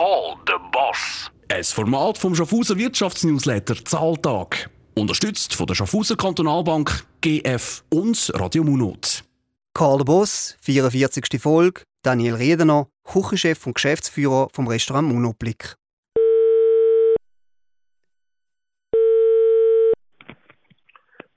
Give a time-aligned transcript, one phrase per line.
[0.00, 1.30] Call the Boss.
[1.50, 4.70] Ein Format vom Schaffhauser Wirtschaftsnewsletter Zahltag.
[4.96, 9.24] Unterstützt von der Schaffhauser Kantonalbank, GF und Radio Munot.
[9.74, 11.38] Karl der Boss, 44.
[11.38, 15.74] Folge, Daniel Redener, Küchenchef und Geschäftsführer vom Restaurant Monoblick.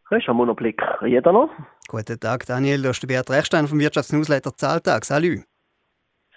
[0.10, 1.50] Restaurant Monoblick, Redener.
[1.90, 2.82] Guten Tag, Daniel.
[2.82, 5.04] Du bist Beat Rechstein vom Wirtschaftsnewsletter Zahltag.
[5.04, 5.44] Salut.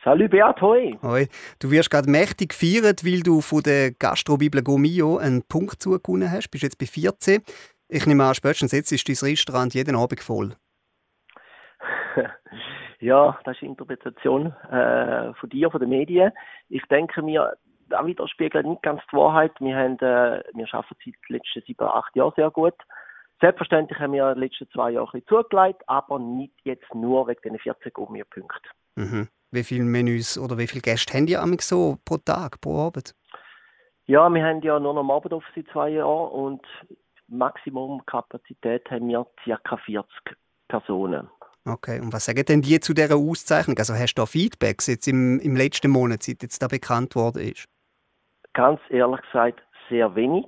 [0.07, 0.97] Salut Beat, hoi.
[1.03, 1.27] Hoi.
[1.59, 6.47] Du wirst gerade mächtig gefeiert, weil du von der Gastrobibel Gomio einen Punkt zugewonnen hast.
[6.47, 7.43] Du bist jetzt bei 14.
[7.89, 10.55] Ich nehme an, spätestens jetzt ist dein Restaurant jeden Abend voll.
[13.01, 16.31] ja, das ist die Interpretation äh, von dir, von den Medien.
[16.69, 17.55] Ich denke mir,
[17.89, 19.55] das widerspiegelt nicht ganz die Wahrheit.
[19.59, 22.77] Wir, haben, äh, wir arbeiten seit den letzten sieben, acht Jahren sehr gut.
[23.41, 27.59] Selbstverständlich haben wir in den letzten zwei Jahre zugelegt, aber nicht jetzt nur wegen den
[27.59, 28.71] 14 Gummipunkten.
[28.95, 29.29] Mhm.
[29.57, 33.15] Wie viele Menüs oder wie viele Gäste haben ihr so pro Tag, pro Abend?
[34.05, 36.63] Ja, wir haben ja nur noch am Abend auf seit zwei Jahren und
[37.29, 39.77] Maximumkapazität haben wir ca.
[39.79, 40.09] 40
[40.69, 41.29] Personen.
[41.65, 43.77] Okay, und was sagen denn die zu dieser Auszeichnung?
[43.79, 47.43] Also hast du da Feedbacks jetzt im, im letzten Monat, seit jetzt da bekannt worden
[47.43, 47.65] ist?
[48.53, 50.47] Ganz ehrlich gesagt, sehr wenig.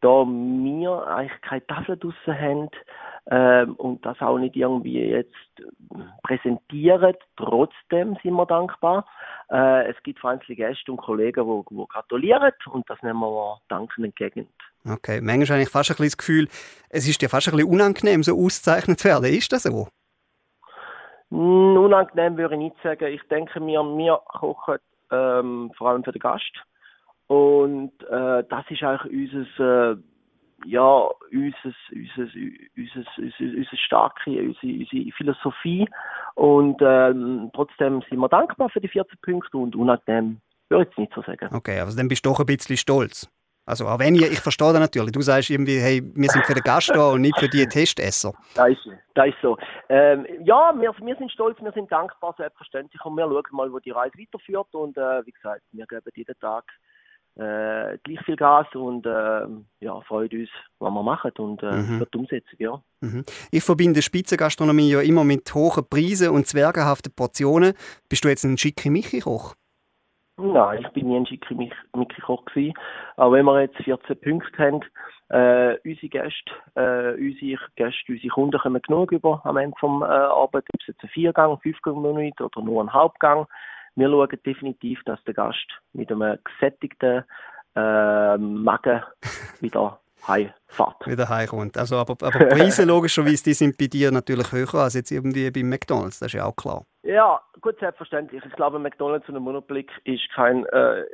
[0.00, 2.70] Da wir eigentlich keine Tafel draussen haben
[3.30, 5.34] ähm, und das auch nicht irgendwie jetzt
[6.22, 9.06] präsentieren, trotzdem sind wir dankbar.
[9.50, 14.06] Äh, es gibt einzelne Gäste und Kollegen, die, die gratulieren und das nehmen wir dankend
[14.06, 14.48] entgegen.
[14.86, 16.48] Okay, manchmal habe ich fast ein bisschen das Gefühl,
[16.88, 19.26] es ist dir fast ein bisschen unangenehm, so ausgezeichnet zu werden.
[19.26, 19.88] Ist das so?
[21.30, 23.12] Unangenehm würde ich nicht sagen.
[23.12, 24.78] Ich denke mir, wir kochen
[25.10, 26.52] ähm, vor allem für den Gast.
[27.26, 29.96] Und äh, das ist eigentlich unser, äh,
[30.64, 35.88] ja, unser, unser, unser, unser, unser starke, unsere, unsere Philosophie.
[36.34, 40.98] Und ähm, trotzdem sind wir dankbar für die 14 Punkte und unangenehm würde ich jetzt
[40.98, 41.48] nicht so sagen.
[41.54, 43.30] Okay, also dann bist du doch ein bisschen stolz.
[43.68, 46.54] Also auch wenn ich, ich verstehe das natürlich, du sagst irgendwie, hey, wir sind für
[46.54, 48.32] den Gast da und nicht für die Testesser.
[48.54, 49.58] Das ist, das ist so.
[49.90, 53.04] Ähm, ja, wir, wir sind stolz, wir sind dankbar, selbstverständlich.
[53.04, 54.74] Und wir schauen mal, wo die Reise weiterführt.
[54.74, 56.64] Und äh, wie gesagt, wir geben jeden Tag
[57.38, 59.46] äh, gleich viel Gas und äh,
[59.80, 61.98] ja, freuen uns, was wir machen und äh, mhm.
[61.98, 62.82] für die Umsetzung, ja.
[63.00, 63.24] Mhm.
[63.52, 67.74] Ich verbinde Spitzengastronomie ja immer mit hohen Preisen und zwergenhaften Portionen.
[68.08, 69.54] Bist du jetzt ein Schickimicki-Koch?
[70.40, 72.74] Nein, ich bin nie ein Schickimicki-Koch gewesen.
[73.16, 74.80] Aber wenn wir jetzt 14 Punkte haben,
[75.30, 80.06] äh, unsere Gäste, äh, unsere Gäste, unsere Kunden kommen genug über am Ende vom äh,
[80.06, 83.46] Abend, ob es jetzt ein Viergang, Fünfgang-Menü oder nur ein Hauptgang.
[83.98, 87.24] Wir schauen definitiv, dass der Gast mit einem gesättigten
[87.74, 89.02] äh, Magen
[89.60, 91.04] wieder heimfährt.
[91.06, 91.76] Wieder heimkommt.
[91.76, 95.64] Also, aber, aber Preise logischerweise, die sind bei dir natürlich höher als jetzt irgendwie bei
[95.64, 96.84] McDonalds, das ist ja auch klar.
[97.02, 98.44] Ja, gut, selbstverständlich.
[98.44, 101.04] Ich glaube, McDonalds und ein Monoblick ist kein, äh,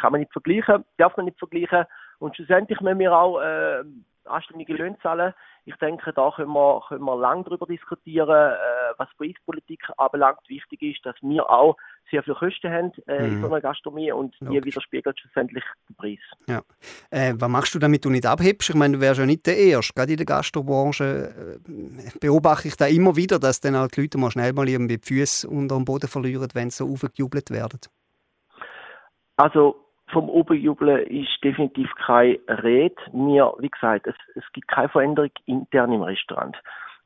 [0.00, 1.84] kann man nicht vergleichen, darf man nicht vergleichen.
[2.18, 3.82] Und schlussendlich müssen wir auch äh,
[4.24, 5.34] anständige Löhne zahlen.
[5.64, 10.40] Ich denke, da können wir, können wir lange darüber diskutieren, äh, was Preispolitik anbelangt.
[10.48, 11.76] Wichtig ist, dass wir auch
[12.10, 13.32] sehr viele Kosten haben äh, mhm.
[13.32, 14.64] in so einer Gastronomie und die Logisch.
[14.64, 16.18] widerspiegelt schlussendlich den Preis.
[16.48, 16.62] Ja.
[17.10, 18.70] Äh, was machst du, damit du nicht abhebst?
[18.70, 19.94] Ich meine, du wärst ja nicht der Erste.
[19.94, 24.18] Gerade in der Gastrobranche äh, beobachte ich da immer wieder, dass dann halt die Leute
[24.18, 27.80] mal schnell mal irgendwie die Füße unter dem Boden verlieren, wenn sie so aufgejubelt werden.
[29.36, 29.76] Also
[30.12, 32.94] vom Oberjubeln ist definitiv keine Rede.
[33.12, 36.56] Mir, wie gesagt, es, es gibt keine Veränderung intern im Restaurant.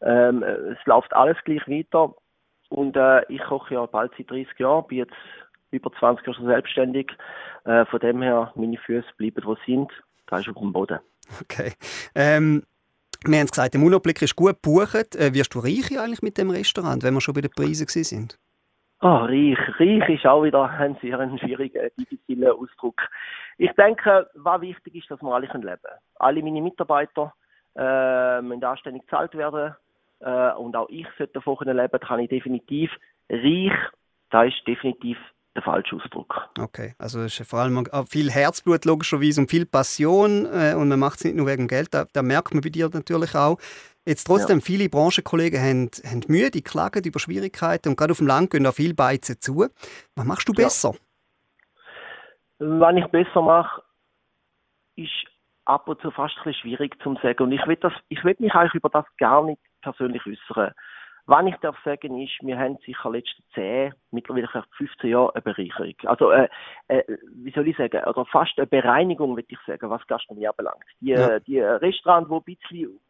[0.03, 2.15] Ähm, es läuft alles gleich weiter.
[2.69, 5.15] Und äh, ich koche ja bald seit 30 Jahren, bin jetzt
[5.71, 7.13] über 20 Jahre selbstständig.
[7.65, 9.93] Äh, von dem her, meine Füße bleiben, wo sie sind.
[10.27, 10.99] Da ist auf dem Boden.
[11.41, 11.73] Okay.
[12.15, 12.63] Ähm,
[13.25, 15.17] wir haben gesagt, der Monoblick ist gut gebucht.
[15.17, 18.39] Äh, wirst du reich eigentlich mit dem Restaurant, wenn wir schon bei den Preisen sind?
[19.01, 19.59] Ah, oh, reich.
[19.79, 23.03] Reich ist auch wieder ein sehr schwieriger, diffiziler Ausdruck.
[23.59, 25.81] Ich denke, was wichtig ist, dass wir alle leben können.
[26.17, 27.35] Alle meine Mitarbeiter
[27.77, 29.75] äh, müssen anständig gezahlt werden.
[30.21, 32.91] Äh, und auch ich sollte davon leben, kann ich definitiv.
[33.29, 33.75] Reich,
[34.31, 35.19] da ist definitiv
[35.57, 36.49] der falsche Ausdruck.
[36.59, 40.99] Okay, also es ist vor allem viel Herzblut logischerweise und viel Passion äh, und man
[40.99, 43.59] macht es nicht nur wegen Geld, da, da, merkt man bei dir natürlich auch.
[44.05, 44.65] Jetzt trotzdem, ja.
[44.65, 48.65] viele Branchenkollegen haben, haben Mühe, die klagen über Schwierigkeiten und gerade auf dem Land gehen
[48.65, 49.67] da viel Beizen zu.
[50.15, 50.95] Was machst du besser?
[52.59, 52.81] Ja.
[52.81, 53.83] Was ich besser mache,
[54.95, 55.11] ist
[55.67, 57.45] ab und zu fast ein bisschen schwierig zu sagen.
[57.45, 60.73] Und ich will, das, ich will mich eigentlich über das gar nicht persönlich äußern.
[61.29, 65.43] Was ich darf sagen ist, wir haben sicher letzte 10, mittlerweile vielleicht 15 Jahre eine
[65.43, 65.95] Bereicherung.
[66.05, 66.49] Also, äh,
[66.87, 67.03] äh,
[67.35, 70.85] wie soll ich sagen, oder fast eine Bereinigung, würde ich sagen, was Gastronomie anbelangt.
[71.01, 71.41] Die, ja.
[71.41, 73.01] die Restaurants, die ein bisschen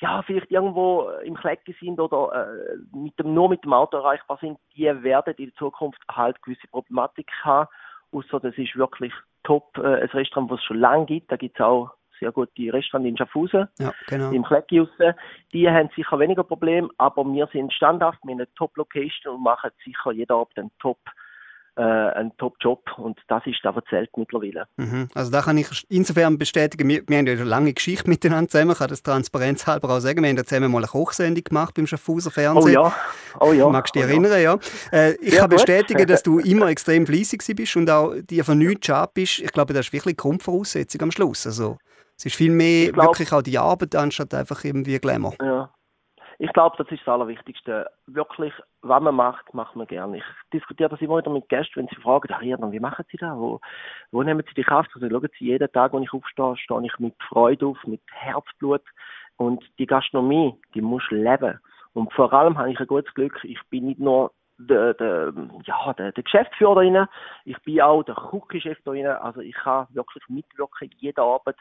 [0.00, 4.38] ja, vielleicht irgendwo im Klecken sind oder äh, mit dem, nur mit dem Auto erreichbar
[4.40, 7.68] sind, die werden in Zukunft halt gewisse Problematik haben.
[8.12, 9.12] außer das ist wirklich
[9.44, 11.30] top, äh, ein Restaurant, das es schon lange gibt.
[11.30, 14.30] Da gibt es auch sehr gute Restaurants in Schaffhausen, ja, genau.
[14.30, 14.88] im Klecki raus.
[15.52, 19.70] Die haben sicher weniger Probleme, aber wir sind standhaft, wir haben eine Top-Location und machen
[19.84, 20.98] sicher jeder Abend einen Top
[21.76, 24.66] äh, ein Top-Job und das ist aber zählt mittlerweile.
[24.76, 25.08] Mhm.
[25.14, 28.72] Also da kann ich insofern bestätigen, wir, wir haben ja eine lange Geschichte miteinander zusammen,
[28.72, 31.86] ich kann das transparenzhalber auch sagen, wir haben ja zusammen mal eine Kochsendung gemacht beim
[31.86, 32.76] Schaffhauser Fernsehen.
[32.78, 32.94] Oh ja,
[33.40, 33.68] oh ja.
[33.68, 34.38] Magst du dich oh erinnern, ja?
[34.38, 34.58] ja.
[34.92, 36.10] Äh, ich Sehr kann bestätigen, gut.
[36.10, 39.40] dass du immer extrem fleissig bist und auch dir von nichts bist.
[39.40, 41.46] Ich glaube, das ist wirklich die Grundvoraussetzung am Schluss.
[41.46, 41.78] Also
[42.24, 45.34] es ist viel mehr glaub, wirklich auch die Arbeit, anstatt einfach irgendwie Glamour.
[45.42, 45.68] Ja.
[46.38, 47.86] Ich glaube, das ist das Allerwichtigste.
[48.06, 50.16] Wirklich, was man macht, macht man gerne.
[50.16, 53.18] Ich diskutiere das immer wieder mit Gästen, wenn sie fragen, Herr Riedner, wie machen Sie
[53.18, 53.36] das?
[53.36, 53.60] Wo,
[54.10, 54.90] wo nehmen Sie die Kraft?
[54.94, 58.82] Also schauen Sie, jeden Tag, wenn ich aufstehe, stehe ich mit Freude auf, mit Herzblut.
[59.36, 61.60] Und die Gastronomie, die muss leben.
[61.92, 65.32] Und vor allem habe ich ein gutes Glück, ich bin nicht nur der, der,
[65.64, 67.08] ja, der, der Geschäftsführer da
[67.44, 68.92] ich bin auch der Küchenchef da.
[69.18, 71.56] Also ich kann wirklich mitwirken, jede Arbeit.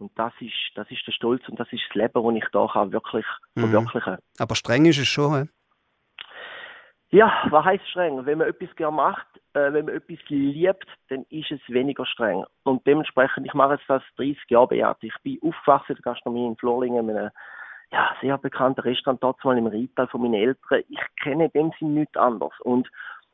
[0.00, 2.66] Und das ist, das ist der Stolz und das ist das Leben, das ich da
[2.72, 3.60] kann wirklich mhm.
[3.68, 5.48] verwirklichen Aber streng ist es schon, he?
[7.12, 8.24] Ja, was heißt streng?
[8.24, 12.44] Wenn man etwas gerne macht, äh, wenn man etwas liebt, dann ist es weniger streng.
[12.62, 14.98] Und dementsprechend, ich mache es das 30 Jahre bejaht.
[15.00, 17.30] Ich bin aufgewachsen in der Gastronomie in Florlingen, in einem
[17.90, 20.84] ja, sehr bekannten Restaurant, dort mal im Retail von meinen Eltern.
[20.88, 22.54] Ich kenne in dem Sinne nichts anderes.
[22.60, 22.88] Und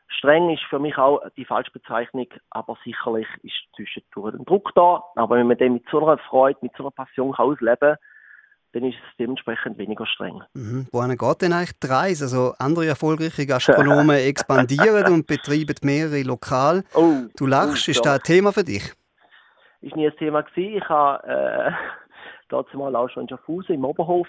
[0.08, 5.02] Streng ist für mich auch die falsche Bezeichnung, aber sicherlich ist zwischendurch ein Druck da.
[5.16, 7.96] Aber wenn man den mit so einer Freude, mit so einer Passion ausleben kann,
[8.72, 10.42] dann ist es dementsprechend weniger streng.
[10.54, 10.86] Mhm.
[10.92, 12.24] Wohin geht denn eigentlich die Reise?
[12.24, 16.84] Also andere erfolgreiche Gastronomen expandieren und betreiben mehrere Lokal.
[16.94, 18.92] Oh, du lachst, oh, ist das ein Thema für dich?
[19.80, 20.78] Ist nie ein Thema gewesen.
[20.78, 21.72] Ich habe äh,
[22.48, 24.28] dazu mal auch schon in Schaffhausen im Oberhof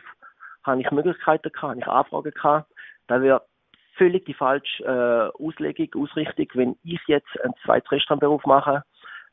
[0.68, 2.72] habe ich Möglichkeiten gehabt, habe ich Anfragen gehabt.
[3.08, 3.42] Da wird
[3.98, 8.84] völlig die falsche äh, Auslegung, Ausrichtung, wenn ich jetzt einen zweiten Restaurantberuf mache,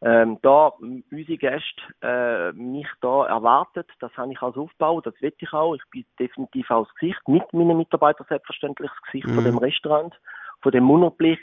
[0.02, 0.66] ähm, da
[1.10, 5.74] unsere Gäste äh, mich da erwartet, das habe ich als Aufbau, das will ich auch.
[5.74, 9.34] Ich bin definitiv auch das Gesicht, mit meinen Mitarbeitern selbstverständlich das Gesicht mhm.
[9.34, 10.14] von dem Restaurant,
[10.60, 11.40] von dem Monatblick.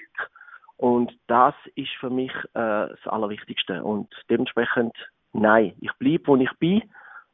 [0.77, 3.83] Und das ist für mich äh, das Allerwichtigste.
[3.83, 4.95] Und dementsprechend,
[5.33, 6.83] nein, ich bleibe, wo ich bin.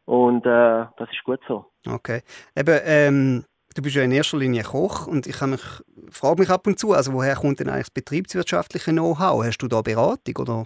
[0.05, 1.65] Und äh, das ist gut so.
[1.85, 2.21] Okay.
[2.55, 3.45] Eben, ähm,
[3.77, 5.62] Du bist ja in erster Linie Koch und ich mich,
[6.09, 9.45] frage mich ab und zu, also woher kommt denn eigentlich das betriebswirtschaftliche Know-how?
[9.45, 10.63] Hast du da Beratung oder?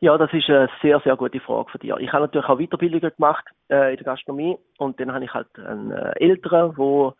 [0.00, 1.96] Ja, das ist eine sehr, sehr gute Frage von dir.
[2.00, 5.46] Ich habe natürlich auch Weiterbildungen gemacht äh, in der Gastronomie und dann habe ich halt
[5.60, 7.12] einen äh, Älteren, die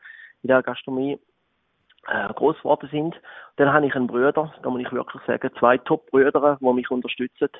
[0.42, 1.16] in der Gastronomie
[2.08, 3.14] äh, groß geworden sind.
[3.54, 7.50] Dann habe ich einen Bruder, da muss ich wirklich sagen, zwei Top-Brüder, die mich unterstützen.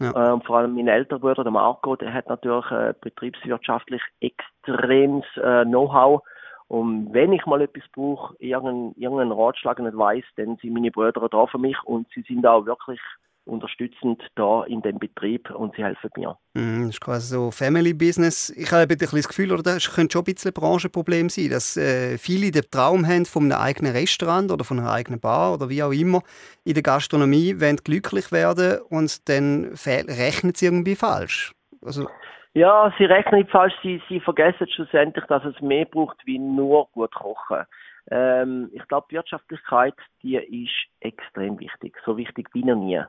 [0.00, 0.32] Ja.
[0.32, 5.64] Ähm, vor allem mein älterer Bruder, der Marco, der hat natürlich äh, betriebswirtschaftlich extremes äh,
[5.64, 6.24] Know-how
[6.70, 11.28] und wenn ich mal etwas brauche, irgendeinen, irgendeinen Ratschlag nicht weiß, dann sind meine Brüder
[11.28, 13.00] da für mich und sie sind auch wirklich
[13.44, 16.38] unterstützend da in dem Betrieb und sie helfen mir.
[16.54, 18.50] Mm, das ist quasi so Family Business.
[18.50, 21.50] Ich habe ein bisschen das Gefühl, oder das könnte schon ein bisschen ein Branchenproblem sein,
[21.50, 25.54] dass äh, viele den Traum haben von einem eigenen Restaurant oder von einer eigenen Bar
[25.54, 26.22] oder wie auch immer
[26.62, 31.52] in der Gastronomie, wollen glücklich werden und dann rechnen sie irgendwie falsch.
[31.82, 32.06] Also
[32.54, 36.88] ja, sie rechnen nicht falsch, sie, sie vergessen schlussendlich, dass es mehr braucht wie nur
[36.92, 37.64] gut kochen.
[38.10, 43.00] Ähm, ich glaube, Wirtschaftlichkeit, die ist extrem wichtig, so wichtig wie noch nie.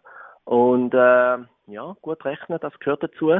[0.43, 3.39] Und äh, ja, gut rechnen, das gehört dazu.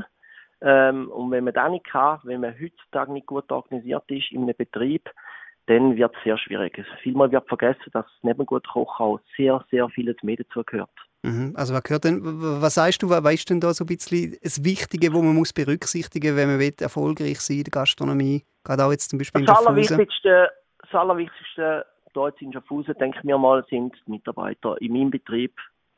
[0.62, 4.44] Ähm, und wenn man das nicht kann, wenn man heutzutage nicht gut organisiert ist in
[4.44, 5.10] einem Betrieb,
[5.68, 6.84] dann wird es sehr schwierig.
[7.02, 10.90] Vielmal wird vergessen, dass neben gut Kochen auch sehr, sehr vieles mehr dazu gehört.
[11.24, 11.54] Mhm.
[11.56, 14.64] Also was gehört denn, was sagst du, was ist denn da so ein bisschen das
[14.64, 18.44] Wichtige, wo man muss berücksichtigen, wenn man will, erfolgreich sein in der Gastronomie?
[18.64, 20.50] Gerade auch jetzt zum Beispiel das in Allerwichtigste,
[20.80, 25.12] das Allerwichtigste hier jetzt in Schaffhausen, denke ich mir mal, sind die Mitarbeiter in meinem
[25.12, 25.54] Betrieb.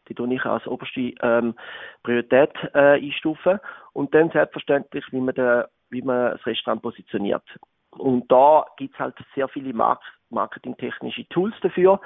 [0.10, 1.56] Die tue ich als oberste ähm,
[2.03, 3.60] Priorität äh, einstufen.
[3.94, 7.44] Und dann selbstverständlich, wie man, de, wie man das Restaurant positioniert.
[7.92, 9.74] Und da gibt es halt sehr viele
[10.30, 12.01] marketingtechnische Tools dafür.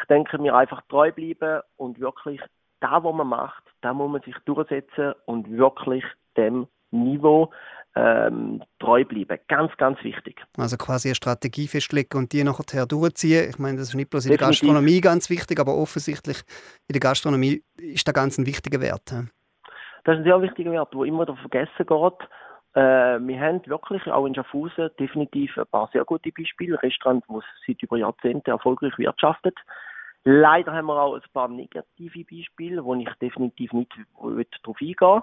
[0.00, 2.40] Ich denke, mir einfach treu bleiben und wirklich
[2.82, 6.04] da, was man macht, da muss man sich durchsetzen und wirklich
[6.36, 7.50] dem Niveau
[7.94, 9.38] ähm, treu bleiben.
[9.48, 10.40] Ganz, ganz wichtig.
[10.56, 13.48] Also quasi eine Strategie festlegen und die nachher durchziehen.
[13.48, 14.60] Ich meine, das ist nicht bloß in Definitiv.
[14.60, 16.42] der Gastronomie ganz wichtig, aber offensichtlich
[16.88, 19.12] in der Gastronomie ist da ganz ein wichtiger Wert.
[20.04, 22.28] Das ist ein sehr wichtiger Wert, der immer vergessen geht.
[22.74, 26.82] Äh, wir haben wirklich auch in Schaffhausen definitiv ein paar sehr gute Beispiele.
[26.82, 29.58] Restaurants, die seit über Jahrzehnten erfolgreich wirtschaftet.
[30.24, 33.90] Leider haben wir auch ein paar negative Beispiele, wo ich definitiv nicht
[34.62, 35.22] darauf eingehen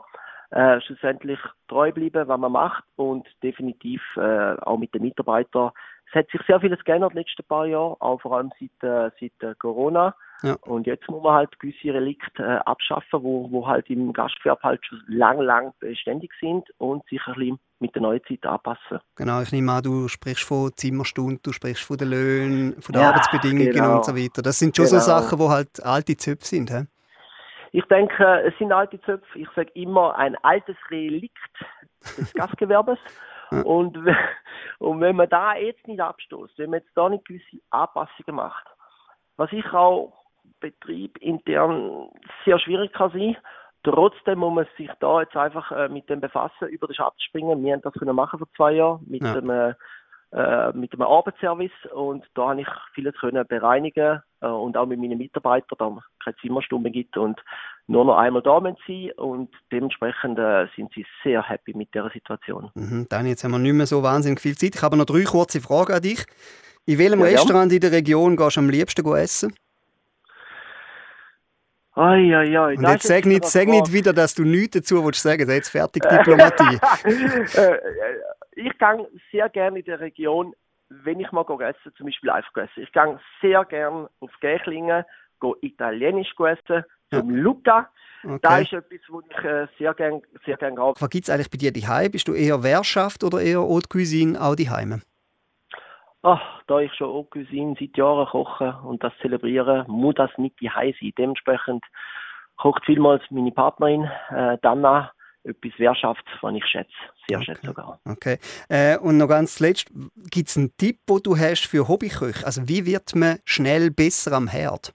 [0.51, 5.72] äh, schlussendlich treu bleiben, was man macht und definitiv äh, auch mit den Mitarbeitern.
[6.08, 8.84] Es hat sich sehr vieles geändert in den letzten paar Jahren, auch vor allem seit,
[8.84, 10.15] äh, seit äh, Corona.
[10.41, 10.56] Ja.
[10.62, 14.86] Und jetzt muss man halt gewisse Relikte äh, abschaffen, wo, wo halt im Gastgewerbe halt
[14.86, 19.00] schon lang, lang beständig sind und sich ein bisschen mit der neuen Zeit anpassen.
[19.15, 23.01] Genau, ich nehme an, du sprichst von Zimmerstunden, du sprichst von den Löhnen, von den
[23.01, 23.98] ja, Arbeitsbedingungen genau.
[23.98, 24.41] und so weiter.
[24.41, 25.00] Das sind schon genau.
[25.00, 26.69] so Sachen, wo halt alte Zöpfe sind.
[26.69, 26.86] He?
[27.71, 29.39] Ich denke, es sind alte Zöpfe.
[29.39, 31.38] Ich sage immer ein altes Relikt
[32.17, 33.00] des Gastgewerbes.
[33.63, 33.98] und,
[34.79, 38.65] und wenn man da jetzt nicht abstoßt, wenn man jetzt da nicht gewisse Anpassungen macht,
[39.38, 40.13] was ich auch
[40.59, 42.09] Betrieb intern
[42.45, 43.38] sehr schwierig kann sein.
[43.83, 47.63] Trotzdem muss man sich da jetzt einfach äh, mit dem befassen, über den Schatten springen.
[47.63, 49.33] Wir haben das können machen vor zwei Jahren mit ja.
[49.33, 49.74] dem äh,
[50.31, 55.00] äh mit dem Arbeitsservice und da habe ich vieles können bereinigen äh, und auch mit
[55.00, 57.41] meinen Mitarbeitern, da es keine Zimmerstunden gibt und
[57.88, 62.09] nur noch einmal da sind sie und dementsprechend äh, sind sie sehr happy mit der
[62.13, 62.69] Situation.
[62.75, 64.75] Mhm, dann jetzt haben wir nicht mehr so wahnsinnig viel Zeit.
[64.75, 66.25] Ich habe noch drei kurze Fragen an dich.
[66.86, 67.75] In welchem ja, Restaurant ja.
[67.77, 69.55] in der Region gehst du am liebsten essen?
[72.00, 72.75] Ai, ai, ai.
[72.77, 75.50] Und jetzt sag nicht, sag nicht wieder, dass du nichts dazu willst sagen.
[75.50, 76.79] Jetzt fertig Diplomatie.
[77.03, 77.79] Äh, äh,
[78.56, 80.53] ich gehe sehr gerne in der Region,
[80.88, 82.84] wenn ich mal essen, zum Beispiel live essen.
[82.84, 85.03] Ich gehe sehr gerne auf Gächlingen,
[85.41, 87.41] gehe italienisch essen, zum ja.
[87.41, 87.89] Luca.
[88.24, 88.39] Okay.
[88.41, 90.94] Das ist etwas, was ich äh, sehr gerne sehr gern gehe.
[90.98, 92.12] Was gibt es eigentlich bei dir daheim?
[92.12, 95.01] Bist du eher Wehrschaft oder eher Haute Cuisine auch daheim?
[96.21, 100.59] Ach, da ich schon auch Cuisine seit Jahren koche und das zelebriere, muss das nicht
[100.59, 101.13] die sein.
[101.17, 101.83] Dementsprechend
[102.57, 105.11] kocht vielmals meine Partnerin äh, Dana
[105.43, 106.91] etwas Wehrschaft, was ich schätze.
[107.27, 107.45] Sehr okay.
[107.45, 107.99] schätze sogar.
[108.05, 108.38] Okay.
[108.67, 109.89] Äh, und noch ganz zuletzt,
[110.29, 112.45] gibt es einen Tipp, den du hast für Hobbyköche?
[112.45, 114.93] Also wie wird man schnell besser am Herd?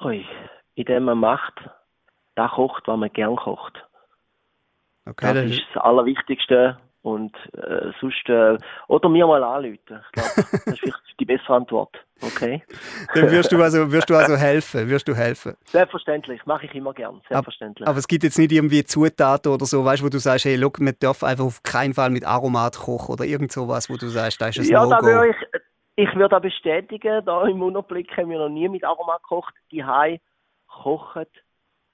[0.00, 0.26] Ui,
[0.74, 1.54] indem man macht,
[2.34, 3.86] da kocht, was man gern kocht.
[5.06, 8.56] Okay, das, das ist das Allerwichtigste und äh, sonst, äh,
[8.86, 9.78] oder mir mal anrufen.
[9.78, 11.96] Ich glaube, das ist vielleicht die bessere Antwort.
[12.22, 12.62] Okay.
[13.14, 15.56] Dann wirst du also, wirst du also helfen, wirst du helfen.
[15.64, 17.86] Selbstverständlich, mache ich immer gern, selbstverständlich.
[17.86, 20.54] Aber, aber, es gibt jetzt nicht irgendwie Zutaten oder so, weißt, wo du sagst, hey,
[20.54, 24.06] look, man darf einfach auf keinen Fall mit Aromat kochen oder irgend sowas, wo du
[24.06, 27.58] sagst, da ist ein Ja, no da würde ich, ich würde auch bestätigen, da im
[27.58, 29.54] Monoblick haben wir noch nie mit Aromat gekocht.
[29.72, 30.20] Die Hai
[30.68, 31.26] kochen,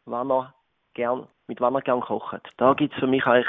[0.05, 0.55] wenn er
[0.93, 2.43] gern mit wann er gerne kocht.
[2.59, 3.47] Da gibt es für mich eigentlich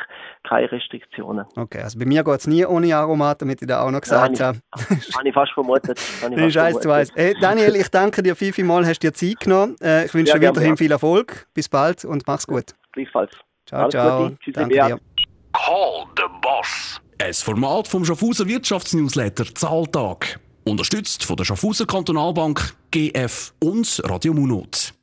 [0.47, 1.45] keine Restriktionen.
[1.55, 4.39] Okay, also bei mir geht es nie ohne Aromat, damit ich da auch noch gesagt
[4.39, 4.59] ja, habe.
[4.73, 5.99] Habe ich fast vermutet.
[6.35, 7.11] ich Scheiß, du weißt.
[7.15, 9.75] Hey, Daniel, ich danke dir viel, viel mal, hast dir Zeit genommen.
[9.81, 11.47] Äh, ich wünsche dir weiterhin viel Erfolg.
[11.53, 12.73] Bis bald und mach's gut.
[12.93, 13.31] Gleichfalls.
[13.65, 14.29] Ciao, Alles ciao.
[14.39, 14.99] Tschüss, danke dir.
[15.53, 17.01] Call the Boss.
[17.21, 20.39] Ein Format vom Schaffhauser Wirtschaftsnewsletter Zahltag.
[20.65, 24.93] Unterstützt von der Schaffhauser Kantonalbank, GF und Radio Munot.